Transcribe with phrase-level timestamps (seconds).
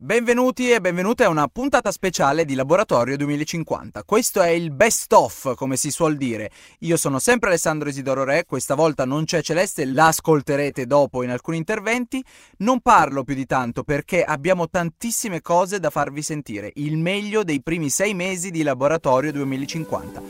[0.00, 4.04] Benvenuti e benvenute a una puntata speciale di Laboratorio 2050.
[4.04, 6.52] Questo è il best of, come si suol dire.
[6.82, 11.30] Io sono sempre Alessandro Isidoro Re, questa volta non c'è Celeste, la ascolterete dopo in
[11.30, 12.24] alcuni interventi.
[12.58, 17.60] Non parlo più di tanto perché abbiamo tantissime cose da farvi sentire, il meglio dei
[17.60, 20.22] primi sei mesi di Laboratorio 2050.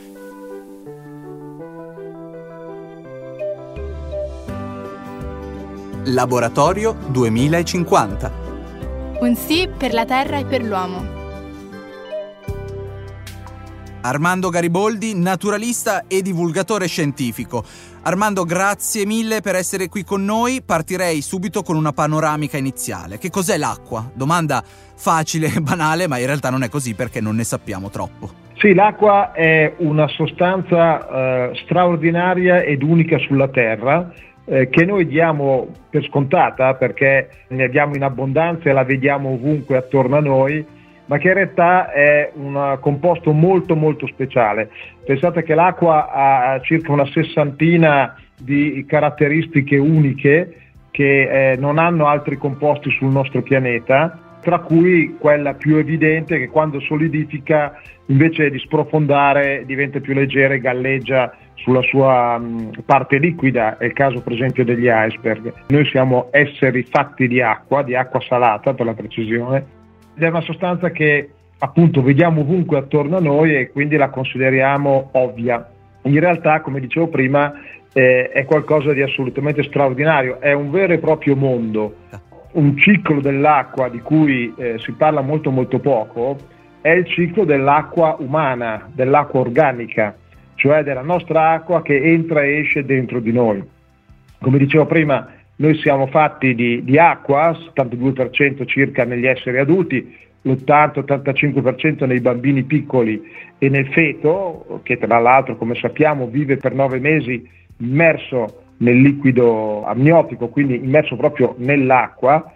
[6.05, 8.48] Laboratorio 2050
[9.21, 11.17] un sì per la terra e per l'uomo.
[14.01, 17.63] Armando Gariboldi, naturalista e divulgatore scientifico.
[18.03, 20.61] Armando, grazie mille per essere qui con noi.
[20.65, 23.17] Partirei subito con una panoramica iniziale.
[23.17, 24.09] Che cos'è l'acqua?
[24.13, 28.47] Domanda facile e banale, ma in realtà non è così perché non ne sappiamo troppo.
[28.55, 34.13] Sì, l'acqua è una sostanza eh, straordinaria ed unica sulla Terra
[34.49, 39.77] eh, che noi diamo per scontata perché ne abbiamo in abbondanza e la vediamo ovunque
[39.77, 40.65] attorno a noi,
[41.05, 44.71] ma che in realtà è un composto molto molto speciale.
[45.05, 50.55] Pensate che l'acqua ha circa una sessantina di caratteristiche uniche
[50.91, 56.49] che eh, non hanno altri composti sul nostro pianeta, tra cui quella più evidente che
[56.49, 63.77] quando solidifica invece di sprofondare diventa più leggera e galleggia sulla sua mh, parte liquida,
[63.77, 65.53] è il caso per esempio degli iceberg.
[65.67, 69.65] Noi siamo esseri fatti di acqua, di acqua salata per la precisione,
[70.15, 75.09] ed è una sostanza che appunto vediamo ovunque attorno a noi e quindi la consideriamo
[75.13, 75.69] ovvia.
[76.03, 77.53] In realtà, come dicevo prima,
[77.93, 81.95] eh, è qualcosa di assolutamente straordinario, è un vero e proprio mondo.
[82.51, 86.37] Un ciclo dell'acqua di cui eh, si parla molto molto poco
[86.81, 90.15] è il ciclo dell'acqua umana, dell'acqua organica
[90.59, 93.63] cioè della nostra acqua che entra e esce dentro di noi.
[94.41, 102.05] Come dicevo prima, noi siamo fatti di, di acqua, 72% circa negli esseri adulti, l'80-85%
[102.05, 103.21] nei bambini piccoli
[103.57, 109.85] e nel feto, che tra l'altro come sappiamo vive per nove mesi immerso nel liquido
[109.85, 112.51] amniotico, quindi immerso proprio nell'acqua,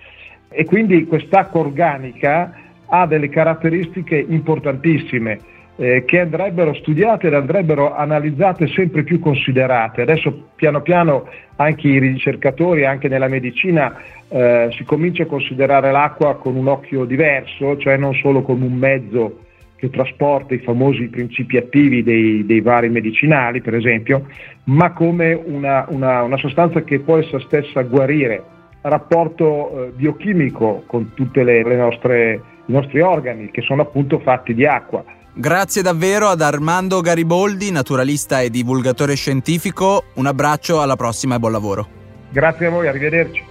[0.50, 2.54] e quindi quest'acqua organica
[2.86, 10.02] ha delle caratteristiche importantissime eh, che andrebbero studiate ed andrebbero analizzate sempre più considerate.
[10.02, 13.96] Adesso piano piano anche i ricercatori, anche nella medicina,
[14.28, 18.74] eh, si comincia a considerare l'acqua con un occhio diverso, cioè non solo come un
[18.74, 19.40] mezzo
[19.76, 24.28] che trasporta i famosi principi attivi dei, dei vari medicinali, per esempio,
[24.66, 28.42] ma come una, una, una, sostanza che può essa stessa guarire.
[28.80, 35.04] Rapporto eh, biochimico con tutti i nostri organi che sono appunto fatti di acqua.
[35.36, 40.06] Grazie davvero ad Armando Gariboldi, naturalista e divulgatore scientifico.
[40.16, 41.88] Un abbraccio, alla prossima e buon lavoro.
[42.30, 43.44] Grazie a voi, arrivederci.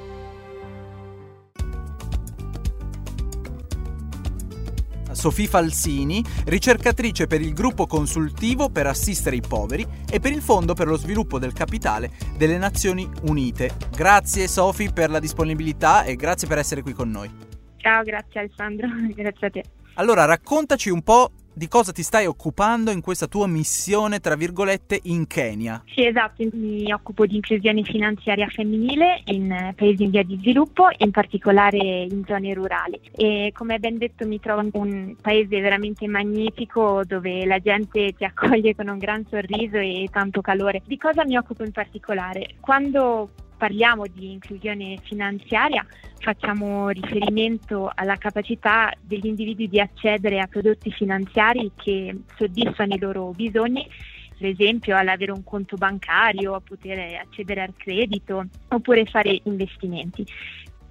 [5.11, 10.75] Sofì Falsini, ricercatrice per il gruppo consultivo per assistere i poveri e per il Fondo
[10.75, 13.71] per lo sviluppo del capitale delle Nazioni Unite.
[13.91, 17.29] Grazie Sofi per la disponibilità e grazie per essere qui con noi.
[17.79, 19.65] Ciao, grazie Alessandro, grazie a te.
[19.95, 25.01] Allora, raccontaci un po' di cosa ti stai occupando in questa tua missione, tra virgolette,
[25.05, 25.83] in Kenya.
[25.95, 31.11] Sì, esatto, mi occupo di inclusione finanziaria femminile in paesi in via di sviluppo, in
[31.11, 33.01] particolare in zone rurali.
[33.13, 38.25] E come ben detto mi trovo in un paese veramente magnifico dove la gente ti
[38.25, 40.83] accoglie con un gran sorriso e tanto calore.
[40.87, 42.55] Di cosa mi occupo in particolare?
[42.61, 43.31] Quando
[43.63, 45.87] parliamo di inclusione finanziaria
[46.19, 53.31] facciamo riferimento alla capacità degli individui di accedere a prodotti finanziari che soddisfano i loro
[53.31, 53.89] bisogni
[54.37, 60.27] per esempio all'avere un conto bancario, a poter accedere al credito oppure fare investimenti.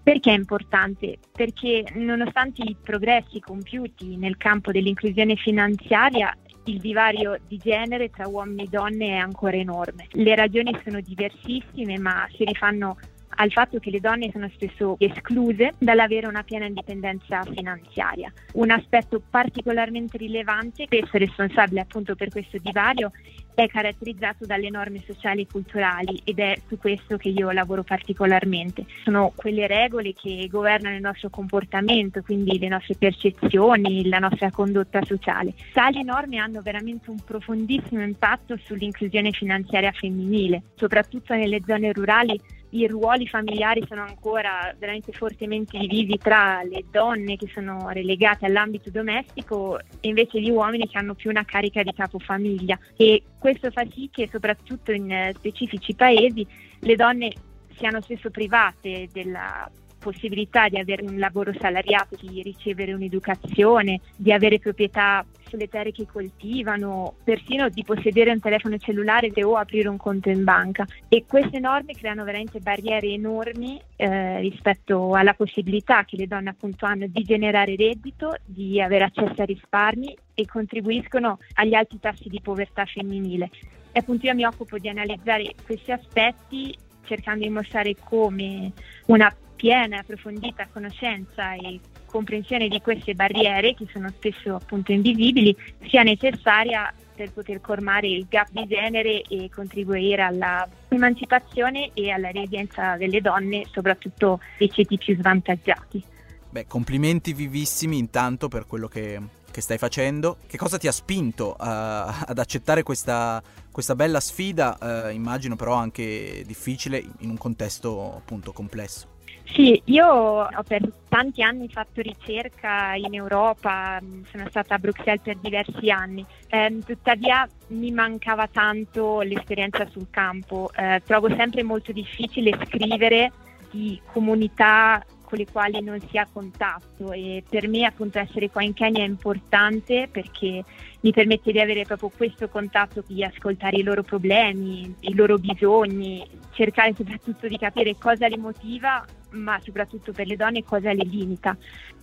[0.02, 1.18] Perché è importante?
[1.34, 6.34] Perché nonostante i progressi compiuti nel campo dell'inclusione finanziaria,
[6.66, 10.08] il divario di genere tra uomini e donne è ancora enorme.
[10.12, 12.98] Le ragioni sono diversissime, ma si rifanno
[13.42, 18.32] al fatto che le donne sono spesso escluse dall'avere una piena indipendenza finanziaria.
[18.54, 23.12] Un aspetto particolarmente rilevante, spesso responsabile appunto per questo divario,
[23.56, 28.86] è caratterizzato dalle norme sociali e culturali ed è su questo che io lavoro particolarmente.
[29.04, 35.04] Sono quelle regole che governano il nostro comportamento, quindi le nostre percezioni, la nostra condotta
[35.04, 35.54] sociale.
[35.74, 42.40] Tali norme hanno veramente un profondissimo impatto sull'inclusione finanziaria femminile, soprattutto nelle zone rurali
[42.72, 48.90] i ruoli familiari sono ancora veramente fortemente divisi tra le donne che sono relegate all'ambito
[48.90, 52.78] domestico e invece gli uomini che hanno più una carica di capofamiglia.
[52.96, 56.46] E questo fa sì che soprattutto in specifici paesi
[56.80, 57.32] le donne
[57.76, 59.70] siano spesso private della
[60.02, 66.08] possibilità di avere un lavoro salariato, di ricevere un'educazione, di avere proprietà sulle terre che
[66.12, 70.86] coltivano, persino di possedere un telefono cellulare o aprire un conto in banca.
[71.10, 76.86] E queste norme creano veramente barriere enormi eh, rispetto alla possibilità che le donne appunto
[76.86, 82.40] hanno di generare reddito, di avere accesso a risparmi e contribuiscono agli alti tassi di
[82.42, 83.50] povertà femminile.
[83.92, 88.72] E appunto io mi occupo di analizzare questi aspetti cercando di mostrare come
[89.08, 95.56] una piena e approfondita conoscenza e comprensione di queste barriere, che sono spesso appunto invisibili,
[95.88, 102.32] sia necessaria per poter colmare il gap di genere e contribuire alla emancipazione e alla
[102.32, 106.04] resilienza delle donne, soprattutto dei ceti più svantaggiati.
[106.50, 109.22] Beh, complimenti vivissimi intanto per quello che,
[109.52, 110.38] che stai facendo.
[110.48, 115.76] Che cosa ti ha spinto uh, ad accettare questa, questa bella sfida, uh, immagino però
[115.76, 119.11] anche difficile in un contesto appunto complesso?
[119.54, 125.22] Sì, io ho per tanti anni fatto ricerca in Europa, mm, sono stata a Bruxelles
[125.22, 131.92] per diversi anni, eh, tuttavia mi mancava tanto l'esperienza sul campo, eh, trovo sempre molto
[131.92, 133.32] difficile scrivere
[133.72, 138.62] di comunità con le quali non si ha contatto e per me appunto essere qua
[138.64, 140.66] in Kenya è importante perché
[141.00, 146.28] mi permette di avere proprio questo contatto, di ascoltare i loro problemi, i loro bisogni,
[146.52, 151.56] cercare soprattutto di capire cosa li motiva, ma soprattutto per le donne cosa le limita.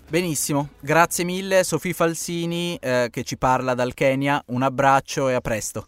[0.08, 5.42] Benissimo, grazie mille Sofì Falsini eh, che ci parla dal Kenya, un abbraccio e a
[5.42, 5.86] presto.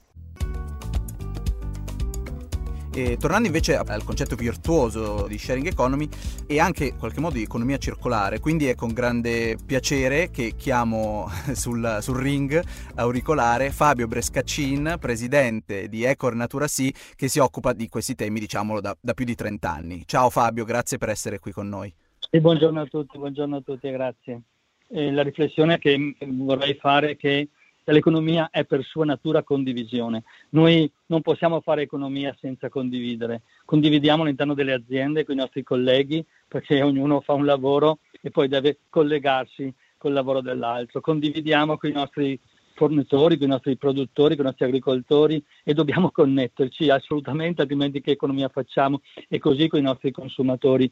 [2.93, 6.09] E tornando invece al concetto virtuoso di sharing economy
[6.47, 11.29] e anche in qualche modo di economia circolare, quindi è con grande piacere che chiamo
[11.55, 12.61] sul, sul ring
[12.97, 18.81] auricolare Fabio Brescaccin, presidente di Ecor Natura Sea, che si occupa di questi temi, diciamolo,
[18.81, 20.03] da, da più di 30 anni.
[20.05, 21.95] Ciao Fabio, grazie per essere qui con noi.
[22.29, 24.43] E buongiorno a tutti, buongiorno a tutti, grazie.
[24.89, 27.49] E la riflessione che vorrei fare è che
[27.85, 30.25] l'economia è per sua natura condivisione.
[30.51, 33.43] Noi non possiamo fare economia senza condividere.
[33.65, 38.49] Condividiamo all'interno delle aziende con i nostri colleghi perché ognuno fa un lavoro e poi
[38.49, 41.01] deve collegarsi col lavoro dell'altro.
[41.01, 42.39] Condividiamo con i nostri
[42.75, 48.13] fornitori, con i nostri produttori, con i nostri agricoltori e dobbiamo connetterci assolutamente, altrimenti che
[48.13, 49.03] economia facciamo?
[49.29, 50.91] E così con i nostri consumatori.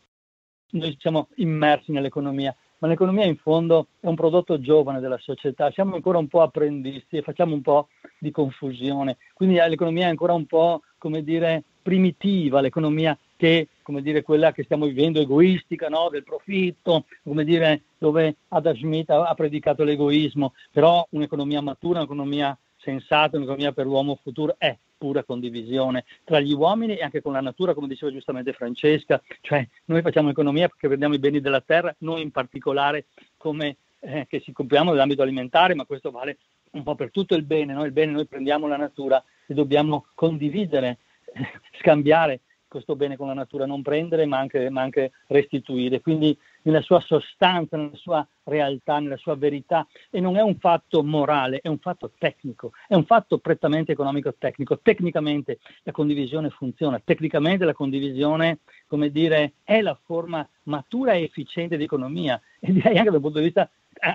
[0.71, 5.95] Noi siamo immersi nell'economia, ma l'economia in fondo è un prodotto giovane della società, siamo
[5.95, 7.89] ancora un po' apprendisti e facciamo un po'
[8.19, 14.23] di confusione, quindi l'economia è ancora un po', come dire, primitiva, l'economia che, come dire,
[14.23, 16.09] quella che stiamo vivendo, egoistica, no?
[16.11, 22.57] del profitto, come dire, dove Adam Smith ha, ha predicato l'egoismo, però un'economia matura, un'economia
[22.77, 27.41] sensata, un'economia per l'uomo futuro è pura condivisione tra gli uomini e anche con la
[27.41, 31.95] natura, come diceva giustamente Francesca, cioè noi facciamo economia perché prendiamo i beni della terra,
[32.01, 33.07] noi in particolare
[33.37, 36.39] come eh, che ci compriamo nell'ambito alimentare, ma questo vale
[36.73, 37.85] un po' per tutto il bene, no?
[37.85, 40.99] il bene noi prendiamo la natura e dobbiamo condividere,
[41.81, 46.81] scambiare questo bene con la natura, non prendere ma anche, ma anche, restituire, quindi nella
[46.81, 51.69] sua sostanza, nella sua realtà, nella sua verità e non è un fatto morale, è
[51.69, 54.79] un fatto tecnico, è un fatto prettamente economico-tecnico.
[54.81, 61.77] Tecnicamente la condivisione funziona, tecnicamente la condivisione, come dire, è la forma matura e efficiente
[61.77, 63.69] di economia e direi anche dal punto di vista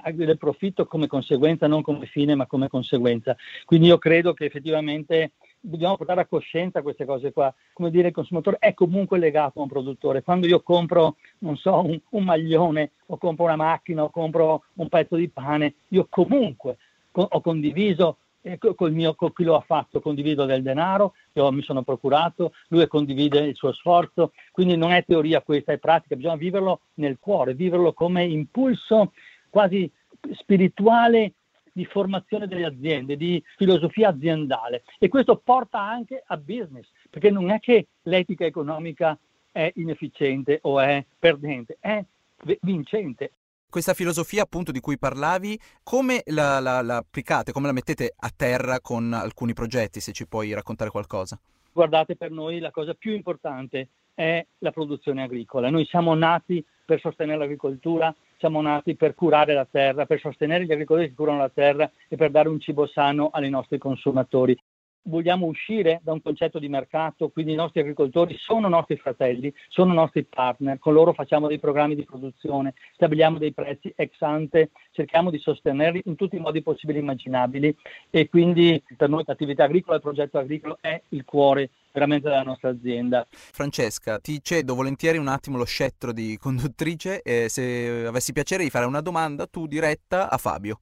[0.06, 3.36] eh, del profitto come conseguenza, non come fine, ma come conseguenza.
[3.66, 5.32] Quindi io credo che effettivamente
[5.66, 7.54] dobbiamo portare a coscienza queste cose qua.
[7.72, 10.22] Come dire, il consumatore è comunque legato a un produttore.
[10.22, 14.90] Quando io compro, non so, un, un maglione, o compro una macchina, o compro un
[14.90, 16.78] pezzo di pane, io comunque
[17.12, 21.50] co- ho condiviso eh, col mio, con chi lo ha fatto, condivido del denaro, io
[21.52, 26.18] mi sono procurato, lui condivide il suo sforzo, quindi non è teoria questa, è pratica,
[26.18, 29.14] bisogna viverlo nel cuore, viverlo come impulso
[29.50, 29.90] quasi
[30.34, 31.34] spirituale
[31.74, 37.50] di formazione delle aziende, di filosofia aziendale e questo porta anche a business, perché non
[37.50, 39.18] è che l'etica economica
[39.52, 42.04] è inefficiente o è perdente, è
[42.62, 43.32] vincente.
[43.70, 48.32] Questa filosofia appunto di cui parlavi, come la, la, la applicate, come la mettete a
[48.36, 51.40] terra con alcuni progetti, se ci puoi raccontare qualcosa?
[51.72, 55.72] Guardate, per noi la cosa più importante è la produzione agricola.
[55.72, 60.72] Noi siamo nati per sostenere l'agricoltura, siamo nati per curare la terra, per sostenere gli
[60.74, 64.58] agricoltori che curano la terra e per dare un cibo sano ai nostri consumatori.
[65.04, 69.94] Vogliamo uscire da un concetto di mercato, quindi i nostri agricoltori sono nostri fratelli, sono
[69.94, 75.30] nostri partner, con loro facciamo dei programmi di produzione, stabiliamo dei prezzi ex ante, cerchiamo
[75.30, 77.76] di sostenerli in tutti i modi possibili e immaginabili
[78.10, 82.70] e quindi per noi l'attività agricola, il progetto agricolo è il cuore veramente della nostra
[82.70, 83.26] azienda.
[83.30, 88.70] Francesca, ti cedo volentieri un attimo lo scettro di conduttrice e se avessi piacere di
[88.70, 90.80] fare una domanda tu diretta a Fabio.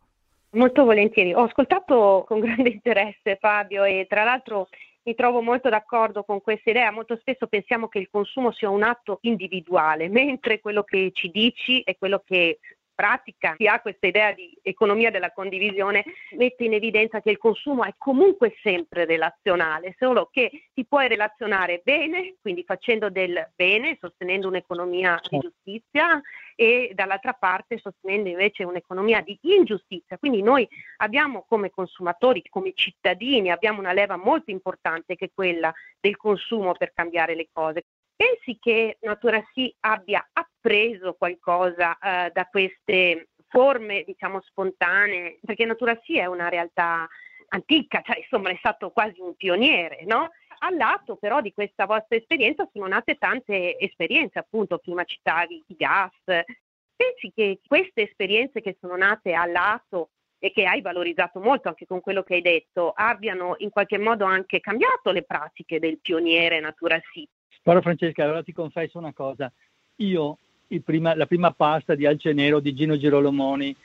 [0.53, 1.33] Molto volentieri.
[1.33, 4.67] Ho ascoltato con grande interesse Fabio e tra l'altro
[5.03, 6.91] mi trovo molto d'accordo con questa idea.
[6.91, 11.81] Molto spesso pensiamo che il consumo sia un atto individuale, mentre quello che ci dici
[11.81, 12.59] è quello che
[12.93, 16.03] pratica chi ha questa idea di economia della condivisione
[16.37, 21.81] mette in evidenza che il consumo è comunque sempre relazionale, solo che ti puoi relazionare
[21.83, 25.47] bene, quindi facendo del bene, sostenendo un'economia di certo.
[25.49, 26.21] giustizia
[26.55, 30.17] e dall'altra parte sostenendo invece un'economia di ingiustizia.
[30.17, 30.67] Quindi noi
[30.97, 36.73] abbiamo come consumatori, come cittadini, abbiamo una leva molto importante che è quella del consumo
[36.73, 37.85] per cambiare le cose.
[38.21, 45.39] Pensi che Natura Sì abbia appreso qualcosa eh, da queste forme, diciamo, spontanee?
[45.43, 47.09] Perché Natura Sì è una realtà
[47.47, 50.29] antica, cioè insomma è stato quasi un pioniere, no?
[50.59, 55.75] Al lato però di questa vostra esperienza sono nate tante esperienze, appunto, prima citavi i
[55.75, 56.13] gas.
[56.23, 61.87] Pensi che queste esperienze che sono nate al lato e che hai valorizzato molto anche
[61.87, 66.59] con quello che hai detto, abbiano in qualche modo anche cambiato le pratiche del pioniere
[66.59, 67.27] Natura Sì?
[67.61, 69.51] Però Francesca, allora ti confesso una cosa,
[69.97, 70.37] io
[70.83, 73.75] prima, la prima pasta di Alce Nero di Gino Girolomoni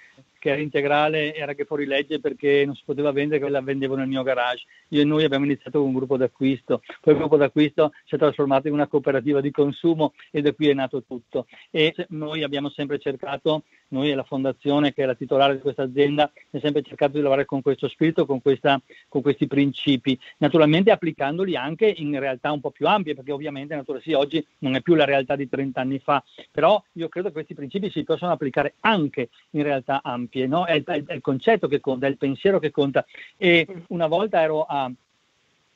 [0.46, 3.96] che era integrale era che fuori legge perché non si poteva vendere, che la vendevo
[3.96, 4.64] nel mio garage.
[4.90, 8.18] Io e noi abbiamo iniziato con un gruppo d'acquisto, poi il gruppo d'acquisto si è
[8.18, 11.46] trasformato in una cooperativa di consumo e da qui è nato tutto.
[11.72, 15.82] E noi abbiamo sempre cercato, noi e la fondazione che è la titolare di questa
[15.82, 20.92] azienda, abbiamo sempre cercato di lavorare con questo spirito, con, questa, con questi principi, naturalmente
[20.92, 24.80] applicandoli anche in realtà un po' più ampie, perché ovviamente Natura Sì oggi non è
[24.80, 26.22] più la realtà di 30 anni fa,
[26.52, 30.66] però io credo che questi principi si possono applicare anche in realtà ampie ampie, no?
[30.66, 33.04] è, è, è, il concetto che conta, è il pensiero che conta.
[33.36, 34.90] E una volta ero a,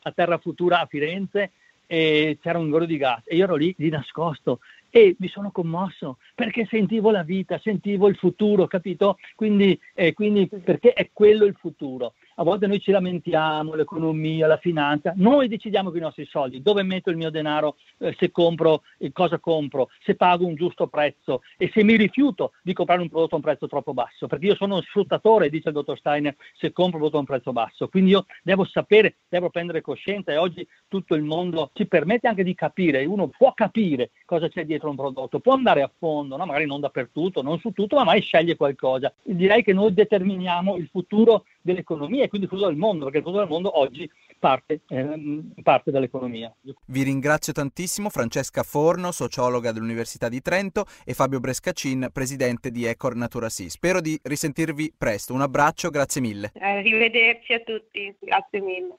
[0.02, 1.52] a Terra Futura a Firenze
[1.86, 5.50] e c'era un goro di gas e io ero lì di nascosto e mi sono
[5.50, 9.18] commosso perché sentivo la vita, sentivo il futuro, capito?
[9.34, 14.56] Quindi, eh, quindi perché è quello il futuro a volte noi ci lamentiamo, l'economia, la
[14.56, 18.82] finanza, noi decidiamo con i nostri soldi, dove metto il mio denaro, eh, se compro,
[18.96, 23.10] eh, cosa compro, se pago un giusto prezzo e se mi rifiuto di comprare un
[23.10, 26.34] prodotto a un prezzo troppo basso, perché io sono un sfruttatore, dice il dottor Steiner,
[26.56, 30.32] se compro un prodotto a un prezzo basso, quindi io devo sapere, devo prendere coscienza
[30.32, 34.64] e oggi tutto il mondo ci permette anche di capire, uno può capire cosa c'è
[34.64, 36.46] dietro un prodotto, può andare a fondo, no?
[36.46, 39.12] magari non dappertutto, non su tutto, ma mai sceglie qualcosa.
[39.22, 43.42] Direi che noi determiniamo il futuro dell'economia quindi il futuro del mondo, perché il futuro
[43.42, 46.52] del mondo oggi parte, eh, parte dall'economia.
[46.86, 53.14] Vi ringrazio tantissimo Francesca Forno, sociologa dell'Università di Trento e Fabio Brescacin, presidente di Ecor
[53.14, 53.68] Natura Sì.
[53.68, 55.34] Spero di risentirvi presto.
[55.34, 56.52] Un abbraccio, grazie mille.
[56.58, 58.96] Arrivederci a tutti, grazie mille.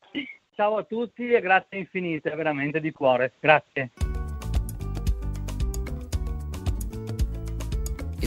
[0.53, 3.33] Ciao a tutti e grazie infinite, veramente di cuore.
[3.39, 4.20] Grazie.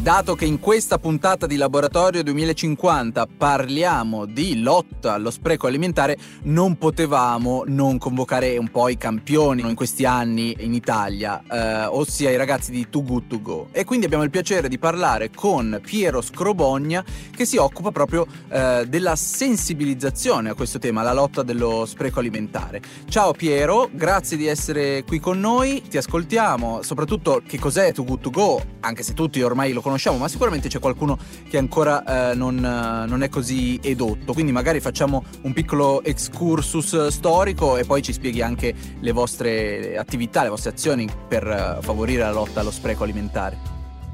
[0.00, 6.76] Dato che in questa puntata di Laboratorio 2050 parliamo di lotta allo spreco alimentare, non
[6.76, 12.36] potevamo non convocare un po' i campioni in questi anni in Italia, eh, ossia i
[12.36, 13.68] ragazzi di Too Good To Go.
[13.70, 18.86] E quindi abbiamo il piacere di parlare con Piero Scrobogna che si occupa proprio eh,
[18.88, 22.82] della sensibilizzazione a questo tema, la lotta dello spreco alimentare.
[23.08, 28.20] Ciao Piero, grazie di essere qui con noi, ti ascoltiamo, soprattutto che cos'è Too Good
[28.20, 32.34] To Go, anche se tutti ormai lo conosciamo ma sicuramente c'è qualcuno che ancora eh,
[32.34, 34.32] non, non, è così edotto.
[34.32, 40.42] Quindi magari facciamo un piccolo excursus storico e poi ci spieghi anche le vostre attività,
[40.42, 43.56] le vostre azioni per eh, favorire la lotta allo spreco alimentare.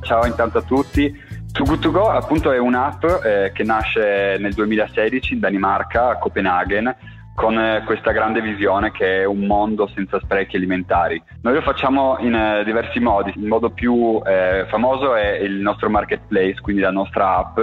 [0.02, 1.38] Ciao intanto a tutti.
[1.52, 6.18] Too Good To Go appunto è un'app eh, che nasce nel 2016 in Danimarca, a
[6.18, 6.94] Copenaghen,
[7.40, 11.22] con eh, questa grande visione che è un mondo senza sprechi alimentari.
[11.40, 15.88] Noi lo facciamo in eh, diversi modi, il modo più eh, famoso è il nostro
[15.88, 17.58] marketplace, quindi la nostra app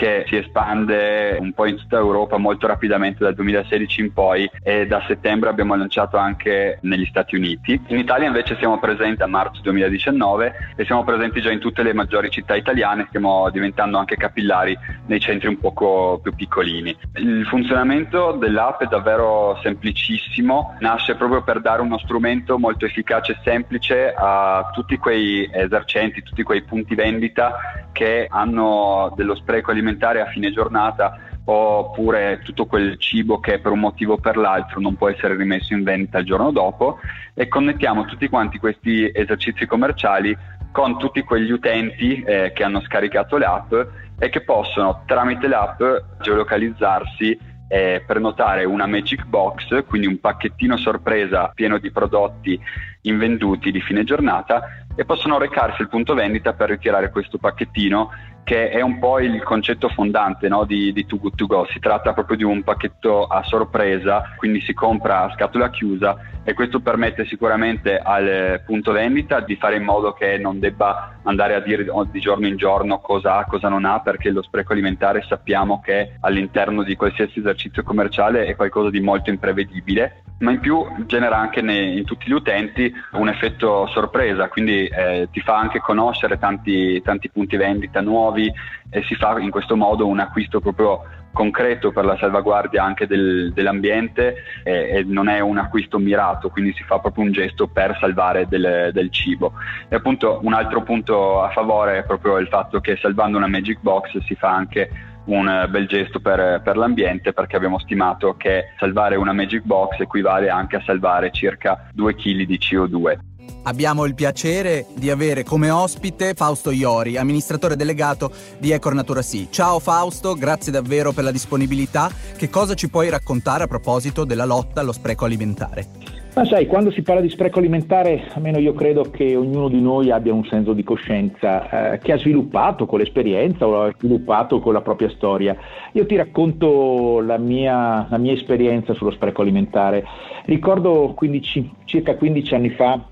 [0.00, 4.86] che si espande un po' in tutta Europa molto rapidamente dal 2016 in poi e
[4.86, 7.78] da settembre abbiamo lanciato anche negli Stati Uniti.
[7.88, 11.92] In Italia invece siamo presenti a marzo 2019 e siamo presenti già in tutte le
[11.92, 16.96] maggiori città italiane, stiamo diventando anche capillari nei centri un poco più piccolini.
[17.16, 23.40] Il funzionamento dell'app è davvero semplicissimo, nasce proprio per dare uno strumento molto efficace e
[23.44, 30.26] semplice a tutti quei esercenti, tutti quei punti vendita che hanno dello spreco alimentare a
[30.26, 35.08] fine giornata oppure tutto quel cibo che per un motivo o per l'altro non può
[35.08, 36.98] essere rimesso in vendita il giorno dopo.
[37.34, 40.36] E connettiamo tutti quanti questi esercizi commerciali
[40.72, 43.72] con tutti quegli utenti eh, che hanno scaricato l'app
[44.18, 45.82] e che possono tramite l'app
[46.20, 52.60] geolocalizzarsi e prenotare una Magic Box, quindi un pacchettino sorpresa pieno di prodotti
[53.02, 58.10] invenduti di fine giornata e possono recarsi al punto vendita per ritirare questo pacchettino
[58.44, 61.66] che è un po' il concetto fondante no, di, di Too Good To Go.
[61.70, 66.52] Si tratta proprio di un pacchetto a sorpresa, quindi si compra a scatola chiusa e
[66.52, 71.60] questo permette sicuramente al punto vendita di fare in modo che non debba andare a
[71.60, 75.80] dire di giorno in giorno cosa ha, cosa non ha, perché lo spreco alimentare sappiamo
[75.80, 81.38] che all'interno di qualsiasi esercizio commerciale è qualcosa di molto imprevedibile, ma in più genera
[81.38, 86.38] anche nei, in tutti gli utenti un effetto sorpresa, quindi eh, ti fa anche conoscere
[86.38, 88.50] tanti, tanti punti vendita nuovi
[88.90, 93.52] e si fa in questo modo un acquisto proprio concreto per la salvaguardia anche del,
[93.52, 97.96] dell'ambiente e, e, non è un acquisto mirato, quindi si fa proprio un gesto per
[98.00, 99.52] salvare del, del, cibo.
[99.88, 103.78] E appunto un altro punto a favore è proprio il fatto che salvando una Magic
[103.80, 104.90] Box si fa anche
[105.24, 110.48] un bel gesto per, per l'ambiente perché abbiamo stimato che salvare una Magic Box equivale
[110.48, 113.18] anche a salvare circa 2 kg di CO2.
[113.62, 119.48] Abbiamo il piacere di avere come ospite Fausto Iori, amministratore delegato di Ecor Natura Sì.
[119.50, 122.10] Ciao Fausto, grazie davvero per la disponibilità.
[122.36, 126.19] Che cosa ci puoi raccontare a proposito della lotta allo spreco alimentare?
[126.40, 130.10] Ma sai, quando si parla di spreco alimentare, almeno io credo che ognuno di noi
[130.10, 134.72] abbia un senso di coscienza eh, che ha sviluppato con l'esperienza o ha sviluppato con
[134.72, 135.54] la propria storia.
[135.92, 140.02] Io ti racconto la mia, la mia esperienza sullo spreco alimentare.
[140.46, 143.04] Ricordo 15, circa 15 anni fa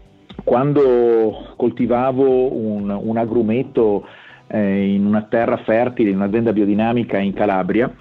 [0.42, 4.06] quando coltivavo un, un agrumeto
[4.46, 7.94] eh, in una terra fertile, in un'azienda biodinamica in Calabria,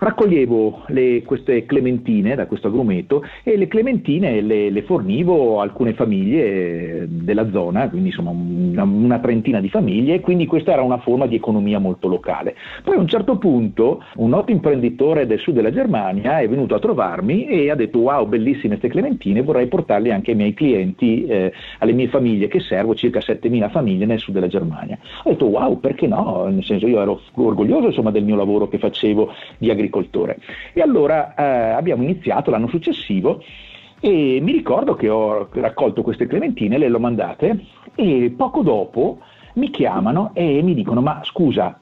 [0.00, 5.92] raccoglievo le, queste clementine da questo agrumeto e le clementine le, le, fornivo a alcune
[5.92, 10.98] famiglie della zona, quindi insomma una, una, trentina di famiglie e quindi questa era una
[10.98, 12.56] forma di economia molto locale.
[12.82, 16.78] Poi a un certo punto un noto imprenditore del sud della Germania è venuto a
[16.78, 21.52] trovarmi e ha detto wow bellissime queste clementine, vorrei portarle anche ai miei clienti, eh,
[21.78, 24.98] alle mie famiglie che servo, circa 7.000 famiglie nel sud della Germania.
[25.24, 28.78] Ho detto wow perché no, nel senso io ero orgoglioso insomma, del mio lavoro che
[28.78, 30.38] facevo di agricoltura agricoltore.
[30.72, 33.42] E allora eh, abbiamo iniziato l'anno successivo
[34.00, 39.18] e mi ricordo che ho raccolto queste clementine, le ho mandate e poco dopo
[39.54, 41.78] mi chiamano e mi dicono ma scusa,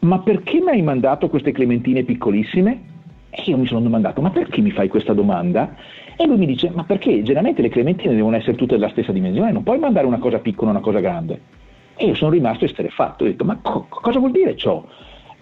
[0.00, 2.90] ma perché mi hai mandato queste clementine piccolissime?
[3.30, 5.74] E io mi sono domandato ma perché mi fai questa domanda?
[6.16, 9.52] E lui mi dice ma perché generalmente le clementine devono essere tutte della stessa dimensione,
[9.52, 11.40] non puoi mandare una cosa piccola e una cosa grande.
[11.96, 14.84] E io sono rimasto esterefatto, ho detto ma co- cosa vuol dire ciò?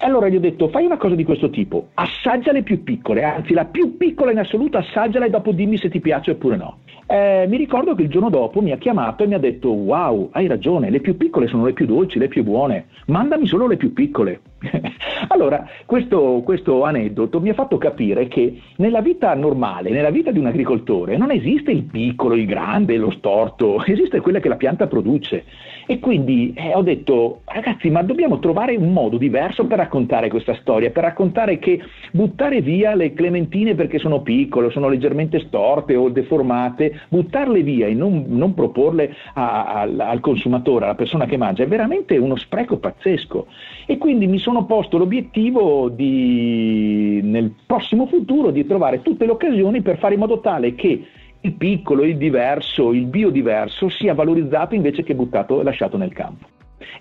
[0.03, 3.23] E allora gli ho detto, fai una cosa di questo tipo, assaggia le più piccole,
[3.23, 6.79] anzi la più piccola in assoluto, assaggiala e dopo dimmi se ti piace oppure no.
[7.07, 10.31] Eh, mi ricordo che il giorno dopo mi ha chiamato e mi ha detto, wow,
[10.33, 13.77] hai ragione, le più piccole sono le più dolci, le più buone, mandami solo le
[13.77, 14.41] più piccole.
[15.29, 20.38] allora, questo, questo, aneddoto mi ha fatto capire che nella vita normale, nella vita di
[20.38, 24.87] un agricoltore, non esiste il piccolo, il grande, lo storto, esiste quella che la pianta
[24.87, 25.44] produce.
[25.87, 30.55] E quindi eh, ho detto, ragazzi, ma dobbiamo trovare un modo diverso per raccontare questa
[30.61, 31.81] storia, per raccontare che
[32.12, 37.94] buttare via le clementine perché sono piccole, sono leggermente storte o deformate, buttarle via e
[37.94, 42.77] non, non proporle a, a, al consumatore, alla persona che mangia, è veramente uno spreco
[42.77, 43.46] pazzesco.
[43.87, 49.83] E quindi mi sono posto l'obiettivo di, nel prossimo futuro di trovare tutte le occasioni
[49.83, 51.07] per fare in modo tale che
[51.43, 56.47] il piccolo, il diverso, il biodiverso sia valorizzato invece che buttato e lasciato nel campo.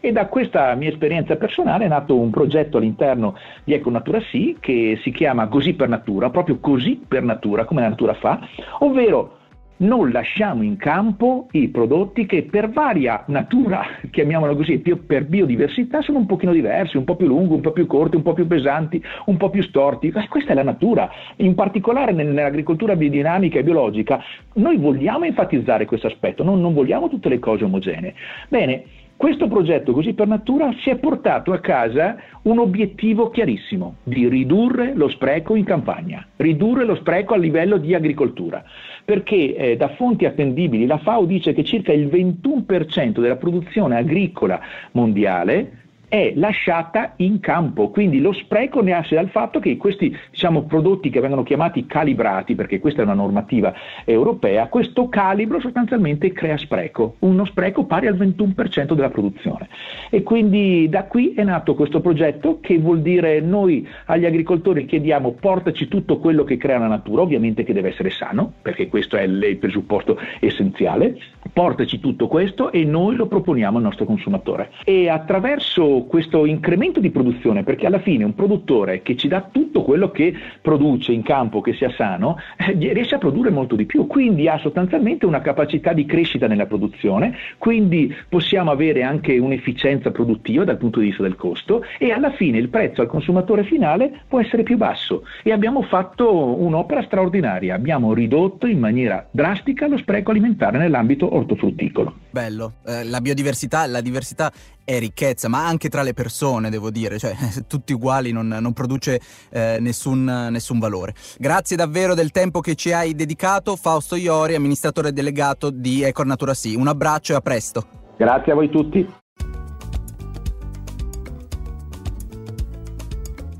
[0.02, 4.58] E da questa mia esperienza personale è nato un progetto all'interno di Eco Natura Sì
[4.60, 8.40] che si chiama Così per Natura, proprio così per natura, come la natura fa,
[8.80, 9.39] ovvero
[9.80, 16.20] non lasciamo in campo i prodotti che per varia natura, chiamiamolo così, per biodiversità sono
[16.20, 19.02] un pochino diversi, un po' più lunghi, un po' più corti, un po' più pesanti,
[19.26, 20.12] un po' più storti.
[20.12, 21.10] Questa è la natura.
[21.38, 24.22] In particolare nell'agricoltura biodinamica e biologica
[24.56, 28.14] noi vogliamo enfatizzare questo aspetto, non, non vogliamo tutte le cose omogenee.
[28.48, 28.84] Bene,
[29.20, 34.94] questo progetto così per natura si è portato a casa un obiettivo chiarissimo, di ridurre
[34.94, 38.64] lo spreco in campagna, ridurre lo spreco a livello di agricoltura.
[39.04, 44.58] Perché eh, da fonti attendibili la FAO dice che circa il 21% della produzione agricola
[44.94, 51.10] mondiale è lasciata in campo, quindi lo spreco nasce dal fatto che questi diciamo, prodotti
[51.10, 57.16] che vengono chiamati calibrati, perché questa è una normativa europea, questo calibro sostanzialmente crea spreco,
[57.20, 59.70] uno spreco pari al 21% della produzione.
[60.10, 65.34] E quindi da qui è nato questo progetto che vuol dire noi agli agricoltori chiediamo
[65.40, 69.22] portaci tutto quello che crea la natura, ovviamente che deve essere sano, perché questo è
[69.22, 71.18] il presupposto essenziale,
[71.54, 74.72] portaci tutto questo e noi lo proponiamo al nostro consumatore.
[74.84, 79.84] E attraverso questo incremento di produzione, perché alla fine un produttore che ci dà tutto
[79.84, 84.08] quello che produce in campo, che sia sano, eh, riesce a produrre molto di più,
[84.08, 90.64] quindi ha sostanzialmente una capacità di crescita nella produzione, quindi possiamo avere anche un'efficienza produttiva
[90.64, 94.40] dal punto di vista del costo e alla fine il prezzo al consumatore finale può
[94.40, 95.24] essere più basso.
[95.44, 102.14] E abbiamo fatto un'opera straordinaria, abbiamo ridotto in maniera drastica lo spreco alimentare nell'ambito ortofrutticolo.
[102.30, 104.52] Bello, eh, la biodiversità, la diversità
[104.84, 107.36] è ricchezza, ma anche tra le persone, devo dire, cioè
[107.68, 111.14] tutti uguali non, non produce eh, nessun, nessun, valore.
[111.38, 116.54] Grazie davvero del tempo che ci hai dedicato, Fausto Iori, amministratore delegato di Ecor Natura
[116.54, 116.76] Sì.
[116.76, 117.86] Un abbraccio e a presto.
[118.18, 119.08] Grazie a voi tutti.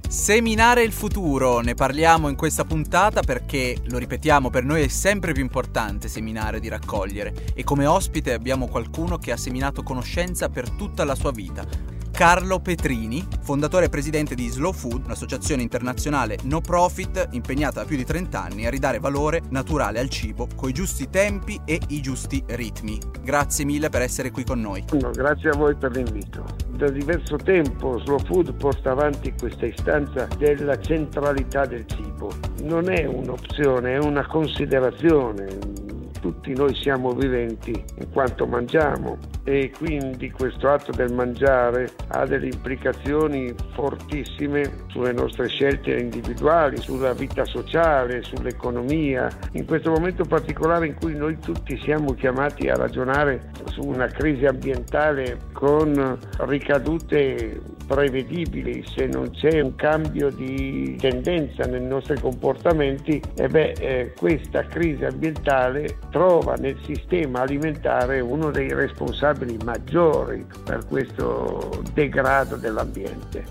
[0.10, 5.34] Seminare il futuro, ne parliamo in questa puntata perché, lo ripetiamo, per noi è sempre
[5.34, 10.72] più importante seminare di raccogliere e come ospite abbiamo qualcuno che ha seminato conoscenza per
[10.72, 11.64] tutta la sua vita
[12.20, 17.96] Carlo Petrini, fondatore e presidente di Slow Food, un'associazione internazionale no profit impegnata da più
[17.96, 22.44] di 30 anni a ridare valore naturale al cibo coi giusti tempi e i giusti
[22.46, 23.00] ritmi.
[23.24, 24.84] Grazie mille per essere qui con noi.
[25.00, 26.44] No, grazie a voi per l'invito.
[26.72, 32.34] Da diverso tempo Slow Food porta avanti questa istanza della centralità del cibo.
[32.64, 35.88] Non è un'opzione, è una considerazione
[36.20, 42.48] tutti noi siamo viventi in quanto mangiamo e quindi questo atto del mangiare ha delle
[42.48, 49.30] implicazioni fortissime sulle nostre scelte individuali, sulla vita sociale, sull'economia.
[49.54, 54.46] In questo momento particolare in cui noi tutti siamo chiamati a ragionare su una crisi
[54.46, 63.48] ambientale con ricadute prevedibili se non c'è un cambio di tendenza nei nostri comportamenti, e
[63.48, 71.82] beh, eh, questa crisi ambientale trova nel sistema alimentare uno dei responsabili maggiori per questo
[71.92, 73.44] degrado dell'ambiente.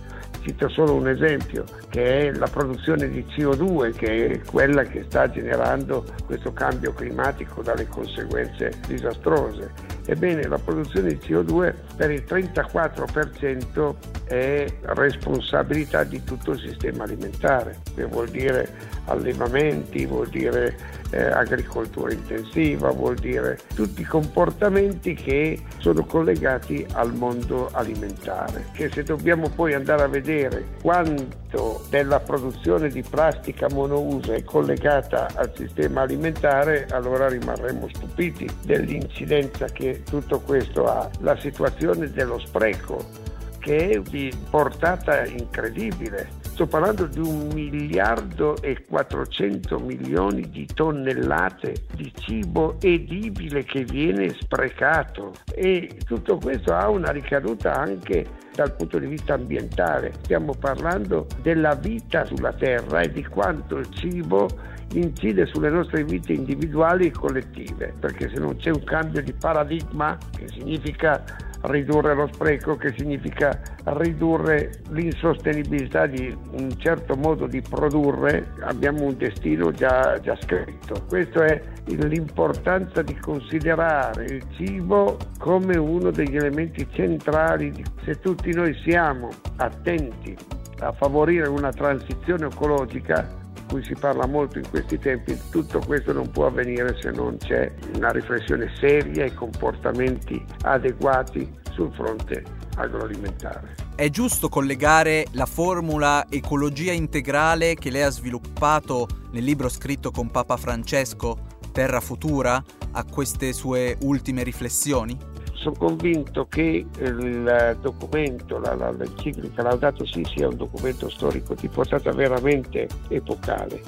[0.43, 5.29] Cito solo un esempio, che è la produzione di CO2, che è quella che sta
[5.29, 9.88] generando questo cambio climatico dalle conseguenze disastrose.
[10.11, 13.95] Ebbene, la produzione di CO2 per il 34%
[14.25, 18.73] è responsabilità di tutto il sistema alimentare, che vuol dire
[19.05, 20.75] allevamenti, vuol dire
[21.11, 28.67] eh, agricoltura intensiva, vuol dire tutti i comportamenti che sono collegati al mondo alimentare.
[28.73, 35.29] Che se dobbiamo poi andare a vedere quanto della produzione di plastica monouso è collegata
[35.35, 41.09] al sistema alimentare, allora rimarremo stupiti dell'incidenza che tutto questo ha.
[41.21, 43.27] La situazione dello spreco
[43.59, 46.38] che è di portata incredibile.
[46.59, 54.31] Sto parlando di un miliardo e 400 milioni di tonnellate di cibo edibile che viene
[54.31, 60.15] sprecato e tutto questo ha una ricaduta anche dal punto di vista ambientale.
[60.23, 64.49] Stiamo parlando della vita sulla Terra e di quanto il cibo
[64.93, 70.17] incide sulle nostre vite individuali e collettive, perché se non c'è un cambio di paradigma,
[70.37, 71.23] che significa
[71.63, 79.17] ridurre lo spreco, che significa ridurre l'insostenibilità di un certo modo di produrre, abbiamo un
[79.17, 81.05] destino già, già scritto.
[81.09, 87.73] Questa è l'importanza di considerare il cibo come uno degli elementi centrali.
[88.05, 90.37] Se tutti noi siamo attenti
[90.81, 93.38] a favorire una transizione ecologica,
[93.69, 97.73] cui si parla molto in questi tempi, tutto questo non può avvenire se non c'è
[97.95, 102.43] una riflessione seria e comportamenti adeguati sul fronte
[102.77, 103.77] agroalimentare.
[103.95, 110.31] È giusto collegare la formula ecologia integrale che lei ha sviluppato nel libro scritto con
[110.31, 111.37] Papa Francesco,
[111.73, 115.17] Terra Futura, a queste sue ultime riflessioni?
[115.59, 121.69] Sono convinto che il documento, la, la, l'enciclica Laudato Si sia un documento storico di
[121.69, 123.83] portata veramente epocale.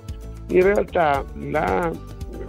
[0.49, 1.91] In realtà la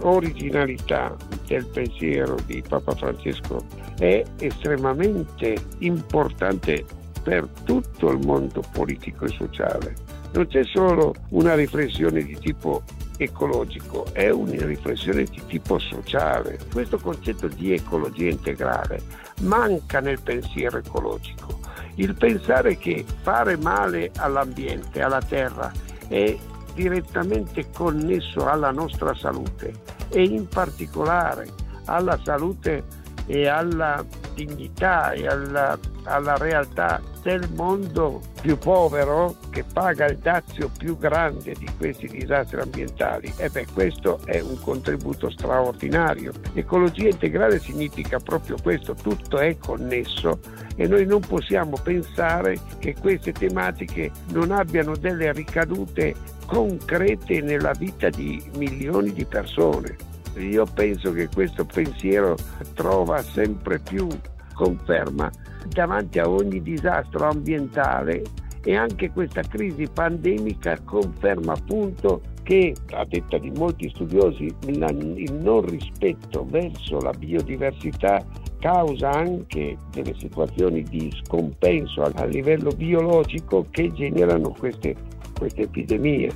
[0.00, 3.64] originalità del pensiero di Papa Francesco
[3.98, 6.84] è estremamente importante
[7.22, 9.94] per tutto il mondo politico e sociale.
[10.32, 12.82] Non c'è solo una riflessione di tipo
[13.22, 16.58] ecologico, è una riflessione di tipo sociale.
[16.72, 19.02] Questo concetto di ecologia integrale
[19.40, 21.60] manca nel pensiero ecologico
[21.96, 25.70] Il pensare che fare male all'ambiente, alla terra,
[26.08, 26.36] è
[26.74, 29.72] direttamente connesso alla nostra salute
[30.08, 31.48] e in particolare
[31.84, 32.84] alla salute
[33.26, 34.04] e alla
[34.34, 41.54] dignità e alla, alla realtà del mondo più povero che paga il dazio più grande
[41.56, 43.32] di questi disastri ambientali.
[43.36, 46.32] E beh, questo è un contributo straordinario.
[46.54, 50.40] Ecologia integrale significa proprio questo, tutto è connesso
[50.74, 56.14] e noi non possiamo pensare che queste tematiche non abbiano delle ricadute
[56.46, 60.11] concrete nella vita di milioni di persone.
[60.36, 62.36] Io penso che questo pensiero
[62.74, 64.06] trova sempre più
[64.54, 65.30] conferma
[65.68, 68.22] davanti a ogni disastro ambientale
[68.64, 75.66] e anche questa crisi pandemica conferma appunto che, a detta di molti studiosi, il non
[75.66, 78.24] rispetto verso la biodiversità
[78.58, 84.94] causa anche delle situazioni di scompenso a livello biologico che generano queste,
[85.36, 86.30] queste epidemie.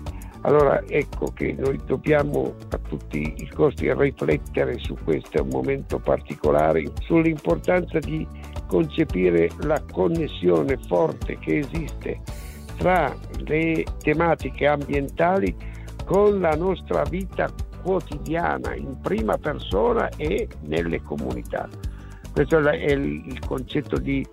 [0.47, 7.99] Allora ecco che noi dobbiamo a tutti i costi riflettere su questo momento particolare, sull'importanza
[7.99, 8.25] di
[8.69, 12.21] concepire la connessione forte che esiste
[12.77, 15.53] tra le tematiche ambientali
[16.05, 21.69] con la nostra vita quotidiana in prima persona e nelle comunità.
[22.33, 24.25] Questo è il concetto di,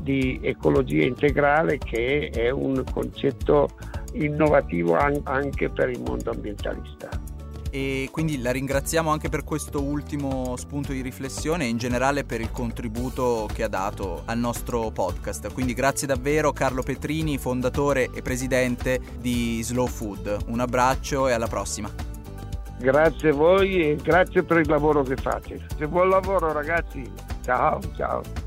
[0.00, 3.68] di ecologia integrale che è un concetto
[4.12, 7.08] innovativo anche per il mondo ambientalista.
[7.70, 12.40] E quindi la ringraziamo anche per questo ultimo spunto di riflessione e in generale per
[12.40, 15.52] il contributo che ha dato al nostro podcast.
[15.52, 20.44] Quindi grazie davvero Carlo Petrini, fondatore e presidente di Slow Food.
[20.46, 21.90] Un abbraccio e alla prossima.
[22.78, 25.66] Grazie a voi e grazie per il lavoro che fate.
[25.88, 27.02] Buon lavoro ragazzi.
[27.42, 28.45] Ciao, ciao.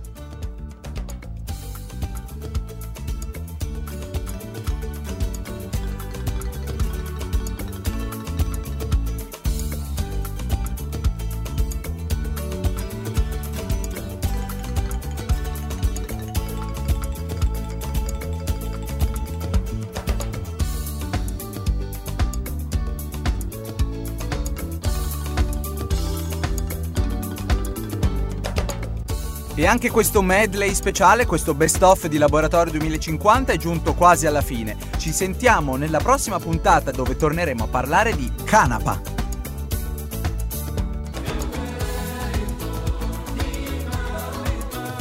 [29.69, 34.75] Anche questo medley speciale, questo best of di Laboratorio 2050 è giunto quasi alla fine.
[34.97, 38.99] Ci sentiamo nella prossima puntata dove torneremo a parlare di canapa.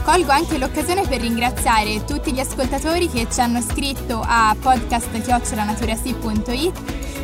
[0.04, 6.72] Colgo anche l'occasione per ringraziare tutti gli ascoltatori che ci hanno scritto a podcast.it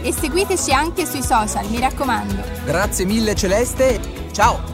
[0.02, 2.42] e seguiteci anche sui social, mi raccomando.
[2.64, 4.00] Grazie mille Celeste,
[4.32, 4.73] ciao!